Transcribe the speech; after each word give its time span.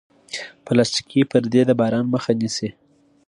پلاستيکي 0.65 1.21
پردې 1.31 1.61
د 1.65 1.71
باران 1.79 2.05
مخه 2.13 2.31
نیسي. 2.39 2.69